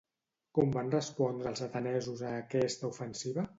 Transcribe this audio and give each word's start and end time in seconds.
Com 0.59 0.71
van 0.77 0.89
respondre 0.95 1.51
els 1.53 1.63
atenesos 1.67 2.25
a 2.33 2.35
aquesta 2.41 2.93
ofensiva? 2.93 3.49